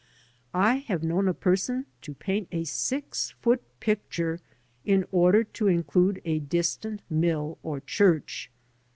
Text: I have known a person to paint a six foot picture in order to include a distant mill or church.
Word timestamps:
I 0.55 0.77
have 0.77 1.03
known 1.03 1.27
a 1.27 1.33
person 1.35 1.85
to 2.01 2.15
paint 2.15 2.47
a 2.51 2.63
six 2.63 3.35
foot 3.39 3.61
picture 3.79 4.39
in 4.83 5.05
order 5.11 5.43
to 5.43 5.67
include 5.67 6.23
a 6.25 6.39
distant 6.39 7.01
mill 7.07 7.59
or 7.61 7.81
church. 7.81 8.49